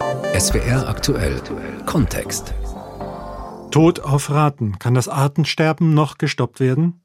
[0.00, 1.40] SWR aktuell
[1.86, 2.52] Kontext.
[3.70, 4.78] Tod auf Raten.
[4.78, 7.00] Kann das Artensterben noch gestoppt werden?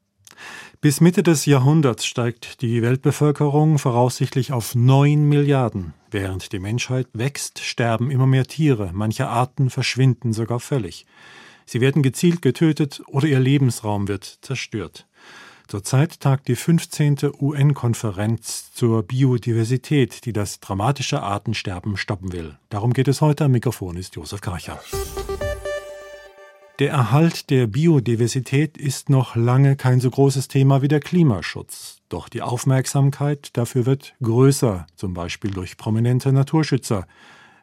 [0.80, 5.94] Bis Mitte des Jahrhunderts steigt die Weltbevölkerung voraussichtlich auf 9 Milliarden.
[6.10, 8.90] Während die Menschheit wächst, sterben immer mehr Tiere.
[8.92, 11.06] Manche Arten verschwinden sogar völlig.
[11.66, 15.06] Sie werden gezielt getötet oder ihr Lebensraum wird zerstört.
[15.70, 17.30] Zurzeit tagt die 15.
[17.40, 22.58] UN-Konferenz zur Biodiversität, die das dramatische Artensterben stoppen will.
[22.70, 23.44] Darum geht es heute.
[23.44, 24.80] Am Mikrofon ist Josef Karcher.
[26.80, 31.98] Der Erhalt der Biodiversität ist noch lange kein so großes Thema wie der Klimaschutz.
[32.08, 37.06] Doch die Aufmerksamkeit dafür wird größer, zum Beispiel durch prominente Naturschützer.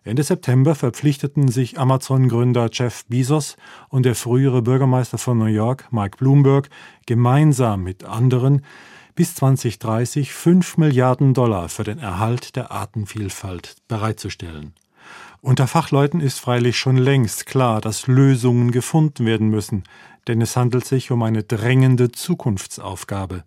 [0.04, 3.58] Ende September verpflichteten sich Amazon-Gründer Jeff Bezos
[3.90, 6.70] und der frühere Bürgermeister von New York, Mike Bloomberg,
[7.06, 8.62] gemeinsam mit anderen
[9.16, 14.74] bis 2030 5 Milliarden Dollar für den Erhalt der Artenvielfalt bereitzustellen.
[15.42, 19.84] Unter Fachleuten ist freilich schon längst klar, dass Lösungen gefunden werden müssen,
[20.28, 23.44] denn es handelt sich um eine drängende Zukunftsaufgabe.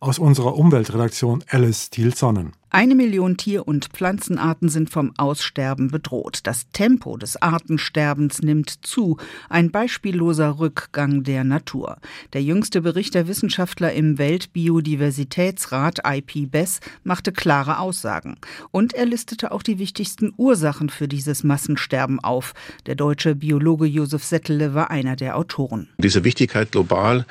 [0.00, 2.52] Aus unserer Umweltredaktion Alice Thielsonnen.
[2.74, 6.40] Eine Million Tier- und Pflanzenarten sind vom Aussterben bedroht.
[6.42, 9.16] Das Tempo des Artensterbens nimmt zu.
[9.48, 11.98] Ein beispielloser Rückgang der Natur.
[12.32, 18.38] Der jüngste Bericht der Wissenschaftler im Weltbiodiversitätsrat IPBES machte klare Aussagen.
[18.72, 22.54] Und er listete auch die wichtigsten Ursachen für dieses Massensterben auf.
[22.86, 25.90] Der deutsche Biologe Josef Settele war einer der Autoren.
[25.98, 27.24] Diese Wichtigkeit global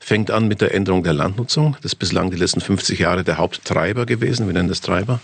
[0.00, 1.76] fängt an mit der Änderung der Landnutzung.
[1.82, 4.46] Das ist bislang die letzten 50 Jahre der Haupttreiber gewesen.
[4.46, 5.20] Wir nennen das Treiber.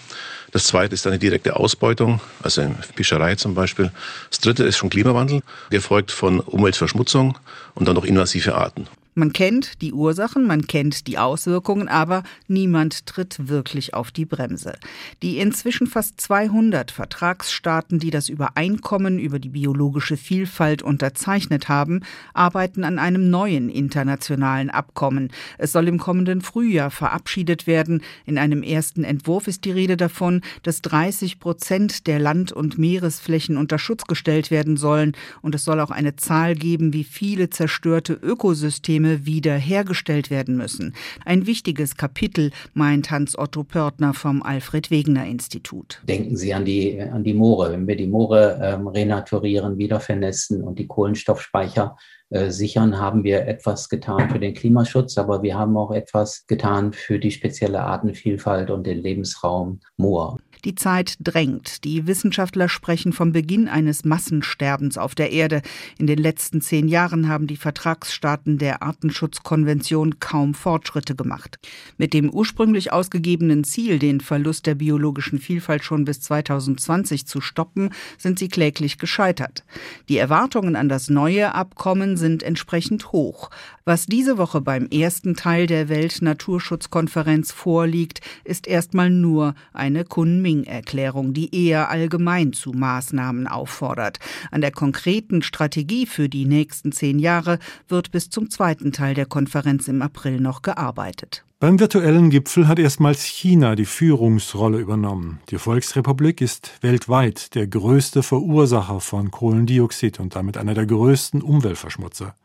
[0.53, 3.91] Das zweite ist eine direkte Ausbeutung, also in Fischerei zum Beispiel.
[4.31, 7.37] Das dritte ist schon Klimawandel, gefolgt von Umweltverschmutzung
[7.75, 8.87] und dann noch invasive Arten.
[9.19, 14.75] Man kennt die Ursachen, man kennt die Auswirkungen, aber niemand tritt wirklich auf die Bremse.
[15.23, 22.03] Die inzwischen fast 200 Vertragsstaaten, die das Übereinkommen über die biologische Vielfalt unterzeichnet haben,
[22.35, 25.31] arbeiten an einem neuen internationalen Abkommen.
[25.57, 28.03] Es soll im kommenden Frühjahr verabschiedet werden.
[28.27, 33.57] In einem ersten Entwurf ist die Rede davon, dass 30 Prozent der Land- und Meeresflächen
[33.57, 35.13] unter Schutz gestellt werden sollen.
[35.41, 40.95] Und es soll auch eine Zahl geben, wie viele zerstörte Ökosysteme Systeme wiederhergestellt werden müssen.
[41.25, 46.01] Ein wichtiges Kapitel, meint Hans-Otto Pörtner vom Alfred-Wegener-Institut.
[46.09, 47.73] Denken Sie an die, an die Moore.
[47.73, 51.97] Wenn wir die Moore ähm, renaturieren, wieder vernässen und die Kohlenstoffspeicher
[52.31, 56.93] äh, sichern, haben wir etwas getan für den Klimaschutz, aber wir haben auch etwas getan
[56.93, 60.39] für die spezielle Artenvielfalt und den Lebensraum Moor.
[60.65, 61.85] Die Zeit drängt.
[61.85, 65.63] Die Wissenschaftler sprechen vom Beginn eines Massensterbens auf der Erde.
[65.99, 71.59] In den letzten zehn Jahren haben die Vertragsstaaten der Artenschutzkonvention kaum Fortschritte gemacht.
[71.99, 77.91] Mit dem ursprünglich ausgegebenen Ziel, den Verlust der biologischen Vielfalt schon bis 2020 zu stoppen,
[78.19, 79.65] sind sie kläglich gescheitert.
[80.09, 83.51] Die Erwartungen an das neue Abkommen sind entsprechend hoch.
[83.85, 90.05] Was diese Woche beim ersten Teil der Weltnaturschutzkonferenz vorliegt, ist erstmal nur eine
[90.47, 94.19] Kunming-Erklärung, die eher allgemein zu Maßnahmen auffordert.
[94.53, 97.59] An der konkreten Strategie für die nächsten zehn Jahre
[97.89, 101.45] wird bis zum zweiten Teil der Konferenz im April noch gearbeitet.
[101.59, 105.41] Beim virtuellen Gipfel hat erstmals China die Führungsrolle übernommen.
[105.51, 112.37] Die Volksrepublik ist weltweit der größte Verursacher von Kohlendioxid und damit einer der größten Umweltverschmutzer.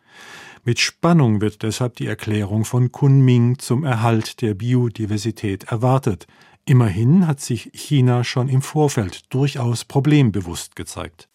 [0.63, 6.27] Mit Spannung wird deshalb die Erklärung von Kunming zum Erhalt der Biodiversität erwartet.
[6.65, 11.27] Immerhin hat sich China schon im Vorfeld durchaus problembewusst gezeigt.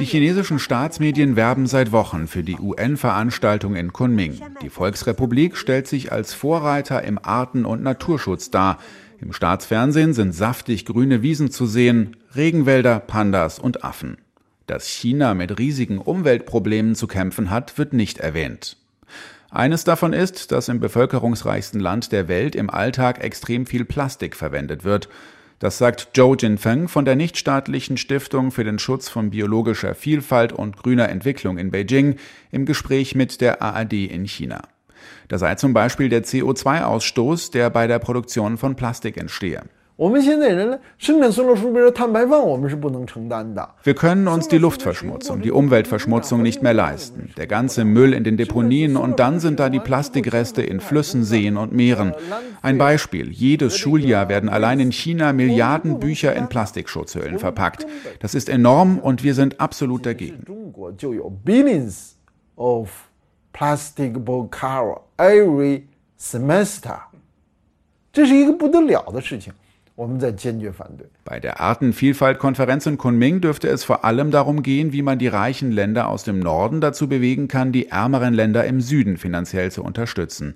[0.00, 4.40] Die chinesischen Staatsmedien werben seit Wochen für die UN-Veranstaltung in Kunming.
[4.62, 8.78] Die Volksrepublik stellt sich als Vorreiter im Arten- und Naturschutz dar.
[9.20, 14.16] Im Staatsfernsehen sind saftig grüne Wiesen zu sehen, Regenwälder, Pandas und Affen.
[14.66, 18.78] Dass China mit riesigen Umweltproblemen zu kämpfen hat, wird nicht erwähnt.
[19.50, 24.84] Eines davon ist, dass im bevölkerungsreichsten Land der Welt im Alltag extrem viel Plastik verwendet
[24.84, 25.08] wird.
[25.58, 30.76] Das sagt Zhou Jinfeng von der nichtstaatlichen Stiftung für den Schutz von biologischer Vielfalt und
[30.76, 32.16] grüner Entwicklung in Beijing
[32.52, 34.62] im Gespräch mit der ARD in China.
[35.28, 39.62] Da sei zum Beispiel der CO2-Ausstoß, der bei der Produktion von Plastik entstehe.
[43.82, 47.32] Wir können uns die Luftverschmutzung, die Umweltverschmutzung nicht mehr leisten.
[47.36, 51.56] Der ganze Müll in den Deponien und dann sind da die Plastikreste in Flüssen, Seen
[51.56, 52.14] und Meeren.
[52.62, 53.32] Ein Beispiel.
[53.32, 57.84] Jedes Schuljahr werden allein in China Milliarden Bücher in Plastikschutzhüllen verpackt.
[58.20, 60.44] Das ist enorm und wir sind absolut dagegen.
[63.52, 67.00] plastic book cover every semester.
[71.24, 75.72] Bei der Artenvielfaltkonferenz in Kunming dürfte es vor allem darum gehen, wie man die reichen
[75.72, 80.54] Länder aus dem Norden dazu bewegen kann, die ärmeren Länder im Süden finanziell zu unterstützen.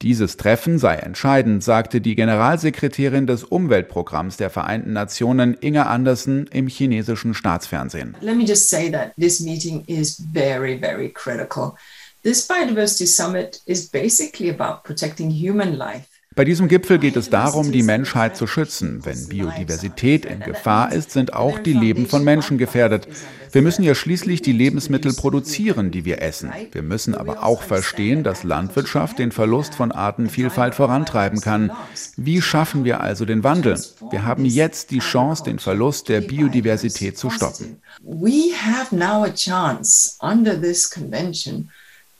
[0.00, 6.68] Dieses Treffen sei entscheidend, sagte die Generalsekretärin des Umweltprogramms der Vereinten Nationen Inga Andersen im
[6.68, 8.16] chinesischen Staatsfernsehen.
[8.22, 11.74] Let me just say that this meeting is very very critical.
[12.22, 16.07] This biodiversity summit is basically about protecting human life.
[16.38, 19.04] Bei diesem Gipfel geht es darum, die Menschheit zu schützen.
[19.04, 23.08] Wenn Biodiversität in Gefahr ist, sind auch die Leben von Menschen gefährdet.
[23.50, 26.52] Wir müssen ja schließlich die Lebensmittel produzieren, die wir essen.
[26.70, 31.72] Wir müssen aber auch verstehen, dass Landwirtschaft den Verlust von Artenvielfalt vorantreiben kann.
[32.16, 33.82] Wie schaffen wir also den Wandel?
[34.10, 37.82] Wir haben jetzt die Chance, den Verlust der Biodiversität zu stoppen.
[38.02, 41.70] We have now a chance under this convention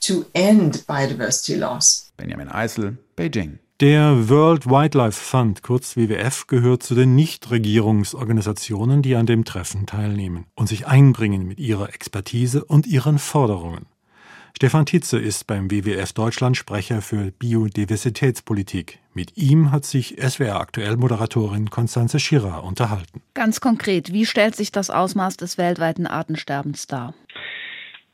[0.01, 2.11] to end biodiversity loss.
[2.17, 3.61] Benjamin Eisel, Beijing.
[3.81, 10.47] Der World Wildlife Fund, kurz WWF, gehört zu den Nichtregierungsorganisationen, die an dem Treffen teilnehmen
[10.57, 13.87] und sich einbringen mit ihrer Expertise und ihren Forderungen.
[14.57, 18.99] Stefan Tietze ist beim WWF Deutschland Sprecher für Biodiversitätspolitik.
[19.15, 23.23] Mit ihm hat sich SWR aktuell Moderatorin Konstanze Schirrer unterhalten.
[23.35, 27.15] Ganz konkret, wie stellt sich das Ausmaß des weltweiten Artensterbens dar?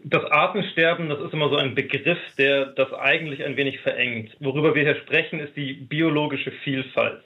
[0.07, 4.37] Das Artensterben, das ist immer so ein Begriff, der das eigentlich ein wenig verengt.
[4.39, 7.23] Worüber wir hier sprechen, ist die biologische Vielfalt.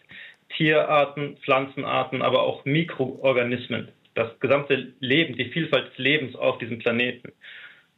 [0.56, 3.88] Tierarten, Pflanzenarten, aber auch Mikroorganismen.
[4.14, 7.32] Das gesamte Leben, die Vielfalt des Lebens auf diesem Planeten.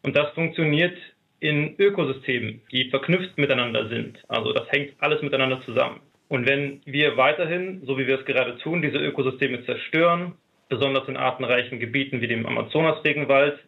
[0.02, 0.96] Und das funktioniert
[1.40, 4.18] in Ökosystemen, die verknüpft miteinander sind.
[4.28, 6.00] Also das hängt alles miteinander zusammen.
[6.28, 10.32] Und wenn wir weiterhin, so wie wir es gerade tun, diese Ökosysteme zerstören,
[10.70, 13.58] besonders in artenreichen Gebieten wie dem Amazonas-Regenwald,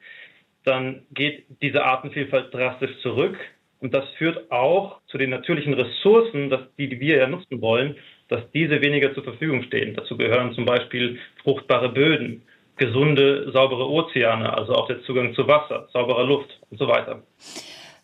[0.65, 3.37] dann geht diese Artenvielfalt drastisch zurück.
[3.81, 7.97] Und das führt auch zu den natürlichen Ressourcen, dass die, die wir ja nutzen wollen,
[8.29, 9.95] dass diese weniger zur Verfügung stehen.
[9.95, 12.43] Dazu gehören zum Beispiel fruchtbare Böden,
[12.77, 17.23] gesunde, saubere Ozeane, also auch der Zugang zu Wasser, sauberer Luft und so weiter.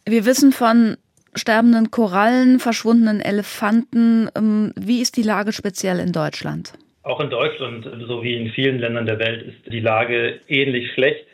[0.04, 0.96] Wir wissen von
[1.34, 4.28] sterbenden Korallen, verschwundenen Elefanten.
[4.36, 6.72] Ähm, wie ist die Lage speziell in Deutschland?
[7.02, 11.26] Auch in Deutschland, so wie in vielen Ländern der Welt, ist die Lage ähnlich schlecht.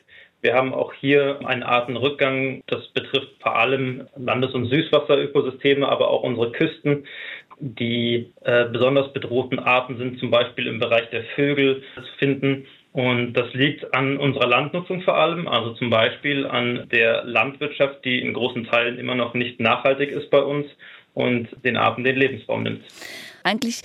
[0.45, 2.63] Wir haben auch hier einen Artenrückgang.
[2.67, 7.07] Das betrifft vor allem Landes- und Süßwasserökosysteme, aber auch unsere Küsten.
[7.61, 12.67] Die äh, besonders bedrohten Arten sind zum Beispiel im Bereich der Vögel zu finden.
[12.93, 18.21] Und das liegt an unserer Landnutzung vor allem, also zum Beispiel an der Landwirtschaft, die
[18.21, 20.67] in großen Teilen immer noch nicht nachhaltig ist bei uns
[21.15, 22.83] und den Arten den Lebensraum nimmt.
[23.45, 23.83] Eigentlich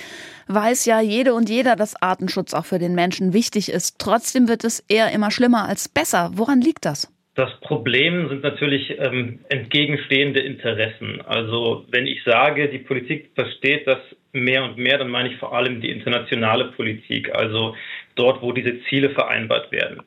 [0.47, 3.99] weiß ja jede und jeder, dass Artenschutz auch für den Menschen wichtig ist.
[3.99, 6.31] Trotzdem wird es eher immer schlimmer als besser.
[6.33, 7.13] Woran liegt das?
[7.35, 11.21] Das Problem sind natürlich ähm, entgegenstehende Interessen.
[11.25, 13.99] Also wenn ich sage, die Politik versteht das
[14.33, 17.75] mehr und mehr, dann meine ich vor allem die internationale Politik, also
[18.15, 20.01] dort, wo diese Ziele vereinbart werden.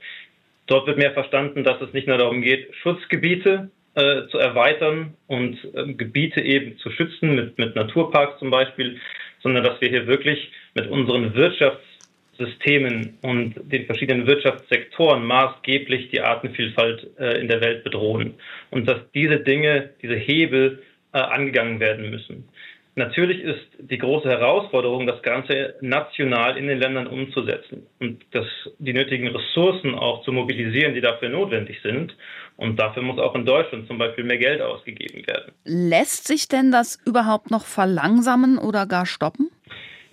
[0.67, 5.59] Dort wird mehr verstanden, dass es nicht nur darum geht, Schutzgebiete äh, zu erweitern und
[5.75, 9.01] äh, Gebiete eben zu schützen, mit, mit Naturparks zum Beispiel,
[9.43, 17.11] sondern dass wir hier wirklich mit unseren Wirtschaftssystemen und den verschiedenen Wirtschaftssektoren maßgeblich die Artenvielfalt
[17.19, 18.35] äh, in der Welt bedrohen
[18.71, 22.49] und dass diese Dinge, diese Hebel äh, angegangen werden müssen.
[22.95, 28.47] Natürlich ist die große Herausforderung, das Ganze national in den Ländern umzusetzen und das,
[28.79, 32.15] die nötigen Ressourcen auch zu mobilisieren, die dafür notwendig sind.
[32.59, 35.53] Und dafür muss auch in Deutschland zum Beispiel mehr Geld ausgegeben werden.
[35.65, 39.51] Lässt sich denn das überhaupt noch verlangsamen oder gar stoppen?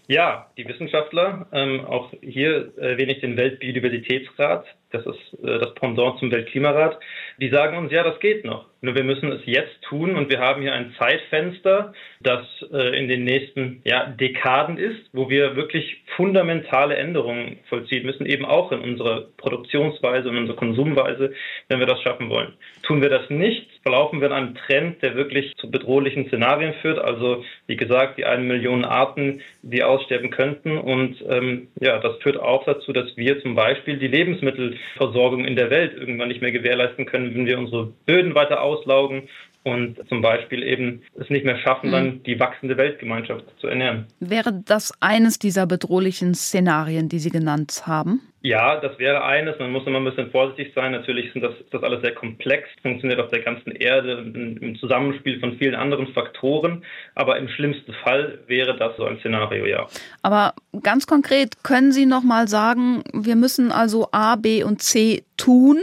[0.07, 6.19] Ja, die Wissenschaftler, ähm, auch hier erwähne ich den Weltbiodiversitätsrat, das ist äh, das Pendant
[6.19, 6.99] zum Weltklimarat,
[7.37, 8.65] die sagen uns, ja, das geht noch.
[8.81, 13.07] Nur wir müssen es jetzt tun und wir haben hier ein Zeitfenster, das äh, in
[13.07, 18.79] den nächsten ja, Dekaden ist, wo wir wirklich fundamentale Änderungen vollziehen müssen, eben auch in
[18.79, 21.33] unserer Produktionsweise und unserer Konsumweise,
[21.67, 22.53] wenn wir das schaffen wollen.
[22.83, 26.99] Tun wir das nicht, verlaufen wir in einem Trend, der wirklich zu bedrohlichen Szenarien führt.
[26.99, 30.77] Also wie gesagt, die eine Million Arten, die aussterben könnten.
[30.77, 35.69] Und ähm, ja, das führt auch dazu, dass wir zum Beispiel die Lebensmittelversorgung in der
[35.69, 39.29] Welt irgendwann nicht mehr gewährleisten können, wenn wir unsere Böden weiter auslaugen
[39.63, 42.23] und zum Beispiel eben es nicht mehr schaffen, dann mhm.
[42.23, 44.07] die wachsende Weltgemeinschaft zu ernähren.
[44.19, 48.21] Wäre das eines dieser bedrohlichen Szenarien, die Sie genannt haben?
[48.41, 49.59] Ja, das wäre eines.
[49.59, 50.93] Man muss immer ein bisschen vorsichtig sein.
[50.93, 54.23] Natürlich sind das, das alles sehr komplex, funktioniert auf der ganzen Erde
[54.61, 56.85] im Zusammenspiel von vielen anderen Faktoren.
[57.15, 59.87] Aber im schlimmsten Fall wäre das so ein Szenario, ja.
[60.21, 65.23] Aber ganz konkret, können Sie noch mal sagen, wir müssen also A, B und C
[65.35, 65.79] tun,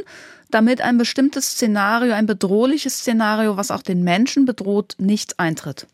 [0.50, 5.86] damit ein bestimmtes Szenario, ein bedrohliches Szenario, was auch den Menschen bedroht, nicht eintritt?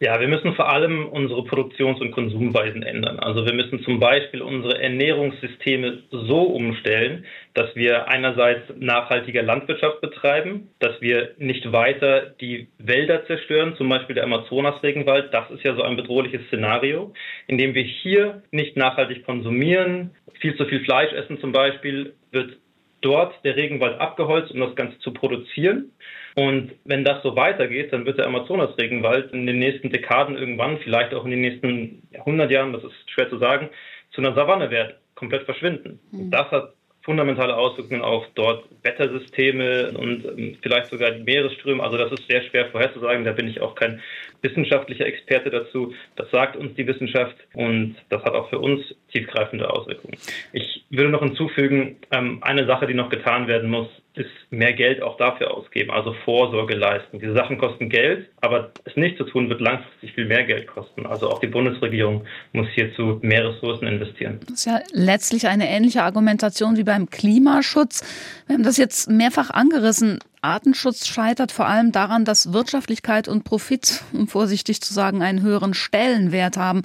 [0.00, 3.20] Ja, wir müssen vor allem unsere Produktions- und Konsumweisen ändern.
[3.20, 7.24] Also wir müssen zum Beispiel unsere Ernährungssysteme so umstellen,
[7.54, 14.16] dass wir einerseits nachhaltiger Landwirtschaft betreiben, dass wir nicht weiter die Wälder zerstören, zum Beispiel
[14.16, 15.32] der Amazonas-Regenwald.
[15.32, 17.14] Das ist ja so ein bedrohliches Szenario,
[17.46, 20.10] indem wir hier nicht nachhaltig konsumieren,
[20.40, 22.58] viel zu viel Fleisch essen zum Beispiel, wird
[23.04, 25.92] dort der Regenwald abgeholzt, um das Ganze zu produzieren.
[26.34, 31.14] Und wenn das so weitergeht, dann wird der Amazonas-Regenwald in den nächsten Dekaden irgendwann, vielleicht
[31.14, 33.68] auch in den nächsten 100 Jahren, das ist schwer zu sagen,
[34.12, 36.00] zu einer Savanne werden, komplett verschwinden.
[36.10, 36.30] Mhm.
[36.30, 41.82] Das hat fundamentale Auswirkungen auf dort Wettersysteme und ähm, vielleicht sogar die Meeresströme.
[41.82, 43.24] Also das ist sehr schwer vorherzusagen.
[43.24, 44.00] Da bin ich auch kein
[44.44, 45.92] wissenschaftlicher Experte dazu.
[46.16, 50.16] Das sagt uns die Wissenschaft und das hat auch für uns tiefgreifende Auswirkungen.
[50.52, 55.02] Ich würde noch hinzufügen, ähm, eine Sache, die noch getan werden muss, ist mehr Geld
[55.02, 57.18] auch dafür ausgeben, also Vorsorge leisten.
[57.18, 61.04] Diese Sachen kosten Geld, aber es nicht zu tun wird langfristig viel mehr Geld kosten.
[61.04, 64.38] Also auch die Bundesregierung muss hierzu mehr Ressourcen investieren.
[64.42, 68.04] Das ist ja letztlich eine ähnliche Argumentation wie beim Klimaschutz.
[68.46, 70.20] Wir haben das jetzt mehrfach angerissen.
[70.44, 75.72] Artenschutz scheitert vor allem daran, dass Wirtschaftlichkeit und Profit, um vorsichtig zu sagen, einen höheren
[75.72, 76.82] Stellenwert haben.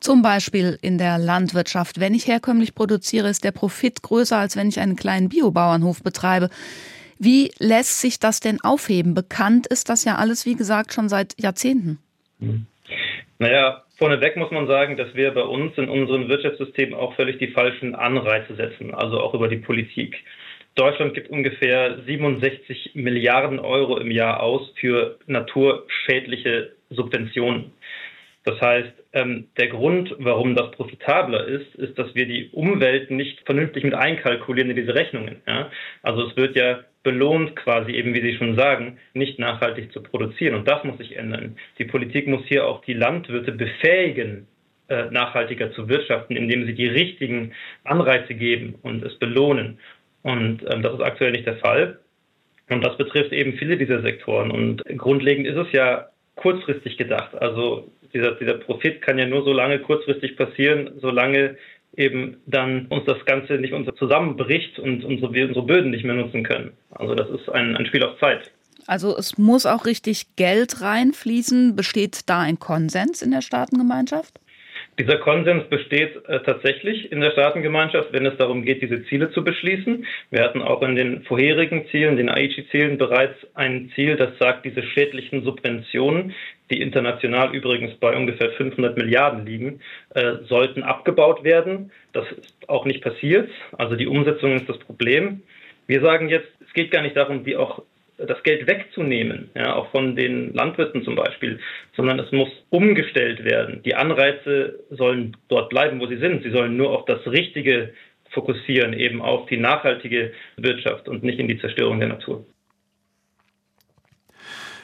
[0.00, 2.00] Zum Beispiel in der Landwirtschaft.
[2.00, 6.48] Wenn ich herkömmlich produziere, ist der Profit größer, als wenn ich einen kleinen Biobauernhof betreibe.
[7.18, 9.12] Wie lässt sich das denn aufheben?
[9.12, 11.98] Bekannt ist das ja alles, wie gesagt, schon seit Jahrzehnten.
[13.38, 17.48] Naja, vorneweg muss man sagen, dass wir bei uns in unserem Wirtschaftssystem auch völlig die
[17.48, 20.16] falschen Anreize setzen, also auch über die Politik.
[20.74, 27.72] Deutschland gibt ungefähr 67 Milliarden Euro im Jahr aus für naturschädliche Subventionen.
[28.44, 33.40] Das heißt, ähm, der Grund, warum das profitabler ist, ist, dass wir die Umwelt nicht
[33.44, 35.36] vernünftig mit einkalkulieren in diese Rechnungen.
[36.02, 40.54] Also es wird ja belohnt, quasi eben, wie Sie schon sagen, nicht nachhaltig zu produzieren.
[40.54, 41.56] Und das muss sich ändern.
[41.78, 44.46] Die Politik muss hier auch die Landwirte befähigen,
[44.88, 47.52] äh, nachhaltiger zu wirtschaften, indem sie die richtigen
[47.84, 49.78] Anreize geben und es belohnen.
[50.22, 51.98] Und ähm, das ist aktuell nicht der Fall.
[52.68, 54.50] Und das betrifft eben viele dieser Sektoren.
[54.50, 57.34] Und grundlegend ist es ja kurzfristig gedacht.
[57.40, 61.56] Also dieser, dieser Profit kann ja nur so lange kurzfristig passieren, solange
[61.96, 66.14] eben dann uns das Ganze nicht unser zusammenbricht und unsere, wir unsere Böden nicht mehr
[66.14, 66.72] nutzen können.
[66.90, 68.50] Also das ist ein, ein Spiel auf Zeit.
[68.86, 71.76] Also es muss auch richtig Geld reinfließen.
[71.76, 74.40] Besteht da ein Konsens in der Staatengemeinschaft?
[74.98, 79.42] Dieser Konsens besteht äh, tatsächlich in der Staatengemeinschaft, wenn es darum geht, diese Ziele zu
[79.42, 80.04] beschließen.
[80.30, 84.82] Wir hatten auch in den vorherigen Zielen, den Aichi-Zielen, bereits ein Ziel, das sagt, diese
[84.82, 86.34] schädlichen Subventionen,
[86.70, 89.80] die international übrigens bei ungefähr 500 Milliarden liegen,
[90.14, 91.90] äh, sollten abgebaut werden.
[92.12, 93.48] Das ist auch nicht passiert.
[93.78, 95.42] Also die Umsetzung ist das Problem.
[95.86, 97.82] Wir sagen jetzt, es geht gar nicht darum, die auch
[98.26, 101.58] das Geld wegzunehmen, ja, auch von den Landwirten zum Beispiel,
[101.96, 103.82] sondern es muss umgestellt werden.
[103.84, 106.42] Die Anreize sollen dort bleiben, wo sie sind.
[106.42, 107.92] Sie sollen nur auf das Richtige
[108.30, 112.46] fokussieren, eben auf die nachhaltige Wirtschaft und nicht in die Zerstörung der Natur.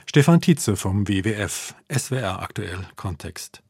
[0.06, 3.62] Stefan Tietze vom WWF, SWR aktuell Kontext.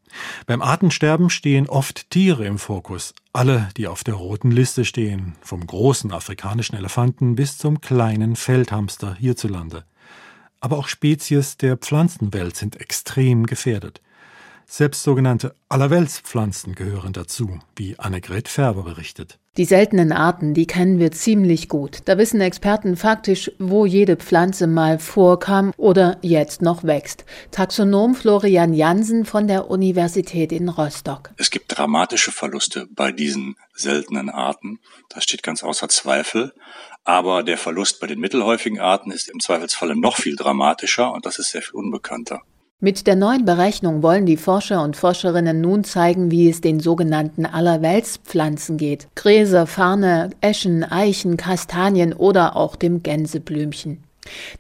[0.47, 5.67] Beim Artensterben stehen oft Tiere im Fokus, alle, die auf der roten Liste stehen, vom
[5.67, 9.85] großen afrikanischen Elefanten bis zum kleinen Feldhamster hierzulande.
[10.61, 14.01] Aber auch Spezies der Pflanzenwelt sind extrem gefährdet.
[14.71, 19.39] Selbst sogenannte Allerweltspflanzen gehören dazu, wie Annegret Färber berichtet.
[19.57, 22.01] Die seltenen Arten, die kennen wir ziemlich gut.
[22.05, 27.25] Da wissen Experten faktisch, wo jede Pflanze mal vorkam oder jetzt noch wächst.
[27.51, 31.31] Taxonom Florian Jansen von der Universität in Rostock.
[31.39, 34.81] Es gibt dramatische Verluste bei diesen seltenen Arten.
[35.09, 36.53] Das steht ganz außer Zweifel.
[37.05, 41.39] Aber der Verlust bei den mittelhäufigen Arten ist im Zweifelsfalle noch viel dramatischer und das
[41.39, 42.43] ist sehr viel unbekannter.
[42.81, 47.45] Mit der neuen Berechnung wollen die Forscher und Forscherinnen nun zeigen, wie es den sogenannten
[47.45, 49.09] Allerweltspflanzen geht.
[49.17, 54.05] Gräser, Farne, Eschen, Eichen, Kastanien oder auch dem Gänseblümchen.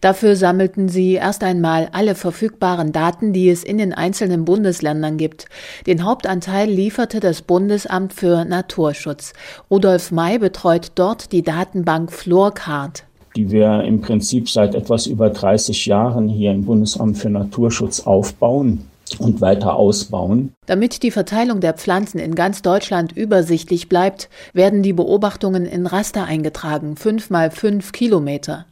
[0.00, 5.46] Dafür sammelten sie erst einmal alle verfügbaren Daten, die es in den einzelnen Bundesländern gibt.
[5.86, 9.32] Den Hauptanteil lieferte das Bundesamt für Naturschutz.
[9.70, 13.04] Rudolf May betreut dort die Datenbank Florcard
[13.38, 18.88] die wir im Prinzip seit etwas über 30 Jahren hier im Bundesamt für Naturschutz aufbauen
[19.20, 20.54] und weiter ausbauen.
[20.66, 26.24] Damit die Verteilung der Pflanzen in ganz Deutschland übersichtlich bleibt, werden die Beobachtungen in Raster
[26.24, 28.66] eingetragen, fünf mal fünf Kilometer.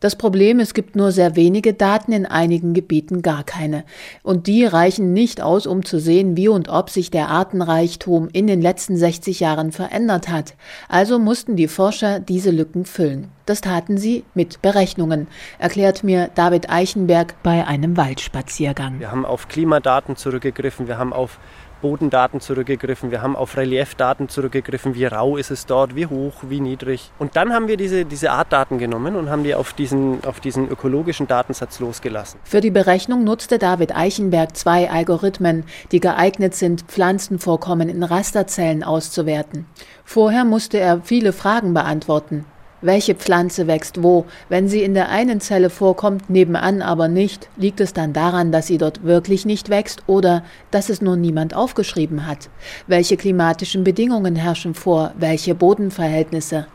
[0.00, 3.84] Das Problem, es gibt nur sehr wenige Daten, in einigen Gebieten gar keine.
[4.22, 8.46] Und die reichen nicht aus, um zu sehen, wie und ob sich der Artenreichtum in
[8.46, 10.54] den letzten 60 Jahren verändert hat.
[10.88, 13.28] Also mussten die Forscher diese Lücken füllen.
[13.48, 15.26] Das taten sie mit Berechnungen,
[15.58, 19.00] erklärt mir David Eichenberg bei einem Waldspaziergang.
[19.00, 21.40] Wir haben auf Klimadaten zurückgegriffen, wir haben auf
[21.80, 26.60] Bodendaten zurückgegriffen, wir haben auf Reliefdaten zurückgegriffen, wie rau ist es dort, wie hoch, wie
[26.60, 27.10] niedrig.
[27.18, 30.68] Und dann haben wir diese, diese Artdaten genommen und haben die auf diesen, auf diesen
[30.68, 32.40] ökologischen Datensatz losgelassen.
[32.44, 39.66] Für die Berechnung nutzte David Eichenberg zwei Algorithmen, die geeignet sind, Pflanzenvorkommen in Rasterzellen auszuwerten.
[40.04, 42.44] Vorher musste er viele Fragen beantworten.
[42.80, 44.24] Welche Pflanze wächst wo?
[44.48, 48.68] Wenn sie in der einen Zelle vorkommt, nebenan aber nicht, liegt es dann daran, dass
[48.68, 52.48] sie dort wirklich nicht wächst oder dass es nur niemand aufgeschrieben hat?
[52.86, 55.12] Welche klimatischen Bedingungen herrschen vor?
[55.18, 56.66] Welche Bodenverhältnisse?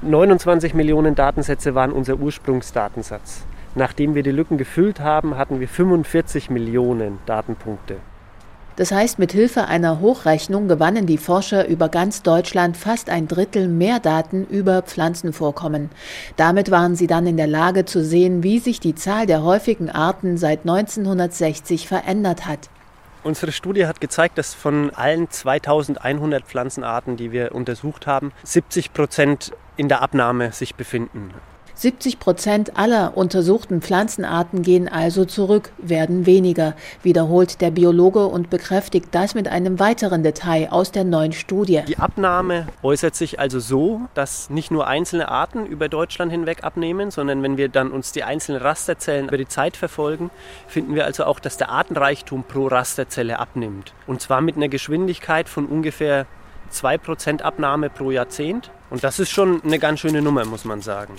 [0.00, 3.44] 29 Millionen Datensätze waren unser Ursprungsdatensatz.
[3.74, 7.96] Nachdem wir die Lücken gefüllt haben, hatten wir 45 Millionen Datenpunkte.
[8.76, 13.68] Das heißt, mit Hilfe einer Hochrechnung gewannen die Forscher über ganz Deutschland fast ein Drittel
[13.68, 15.90] mehr Daten über Pflanzenvorkommen.
[16.36, 19.90] Damit waren sie dann in der Lage zu sehen, wie sich die Zahl der häufigen
[19.90, 22.70] Arten seit 1960 verändert hat.
[23.22, 29.52] Unsere Studie hat gezeigt, dass von allen 2100 Pflanzenarten, die wir untersucht haben, 70 Prozent
[29.76, 31.34] in der Abnahme sich befinden.
[31.80, 39.08] 70 Prozent aller untersuchten Pflanzenarten gehen also zurück, werden weniger, wiederholt der Biologe und bekräftigt
[39.12, 41.80] das mit einem weiteren Detail aus der neuen Studie.
[41.88, 47.10] Die Abnahme äußert sich also so, dass nicht nur einzelne Arten über Deutschland hinweg abnehmen,
[47.10, 50.30] sondern wenn wir dann uns die einzelnen Rasterzellen über die Zeit verfolgen,
[50.68, 53.94] finden wir also auch, dass der Artenreichtum pro Rasterzelle abnimmt.
[54.06, 56.26] Und zwar mit einer Geschwindigkeit von ungefähr
[56.74, 58.70] 2% Abnahme pro Jahrzehnt.
[58.90, 61.14] Und das ist schon eine ganz schöne Nummer, muss man sagen.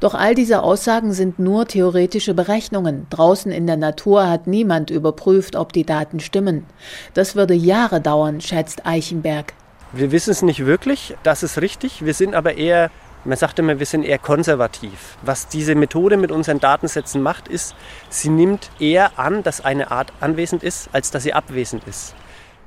[0.00, 3.06] Doch all diese Aussagen sind nur theoretische Berechnungen.
[3.10, 6.64] Draußen in der Natur hat niemand überprüft, ob die Daten stimmen.
[7.12, 9.52] Das würde Jahre dauern, schätzt Eichenberg.
[9.92, 12.02] Wir wissen es nicht wirklich, das ist richtig.
[12.02, 12.90] Wir sind aber eher,
[13.26, 15.18] man sagt immer, wir sind eher konservativ.
[15.20, 17.74] Was diese Methode mit unseren Datensätzen macht, ist,
[18.08, 22.14] sie nimmt eher an, dass eine Art anwesend ist, als dass sie abwesend ist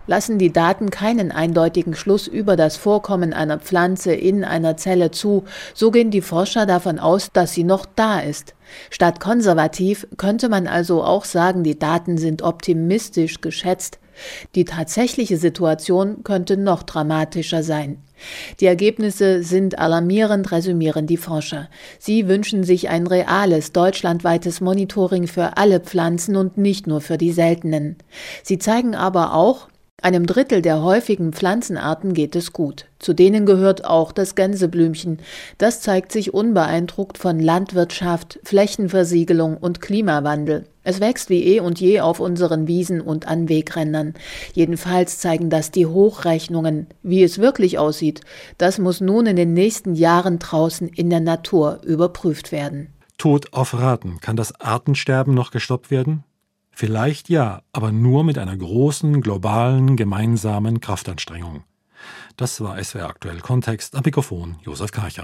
[0.08, 5.44] lassen die Daten keinen eindeutigen Schluss über das Vorkommen einer Pflanze in einer Zelle zu,
[5.74, 8.56] so gehen die Forscher davon aus, dass sie noch da ist.
[8.90, 14.00] Statt konservativ könnte man also auch sagen, die Daten sind optimistisch geschätzt.
[14.56, 17.98] Die tatsächliche Situation könnte noch dramatischer sein.
[18.60, 21.70] Die Ergebnisse sind alarmierend, resümieren die Forscher.
[22.00, 27.32] Sie wünschen sich ein reales deutschlandweites Monitoring für alle Pflanzen und nicht nur für die
[27.32, 27.98] seltenen.
[28.44, 29.68] Sie zeigen aber auch,
[30.04, 32.86] einem Drittel der häufigen Pflanzenarten geht es gut.
[33.00, 35.20] Zu denen gehört auch das Gänseblümchen.
[35.58, 40.66] Das zeigt sich unbeeindruckt von Landwirtschaft, Flächenversiegelung und Klimawandel.
[40.84, 44.14] Es wächst wie eh und je auf unseren Wiesen und an Wegrändern.
[44.54, 46.88] Jedenfalls zeigen das die Hochrechnungen.
[47.02, 48.22] Wie es wirklich aussieht,
[48.58, 52.90] das muss nun in den nächsten Jahren draußen in der Natur überprüft werden.
[53.18, 54.20] Tod auf Raten.
[54.20, 56.26] Kann das Artensterben noch gestoppt werden?
[56.76, 61.64] Vielleicht ja, aber nur mit einer großen, globalen, gemeinsamen Kraftanstrengung.
[62.36, 65.22] Das war SWR aktuell Kontext am Mikrofon Josef Karcher.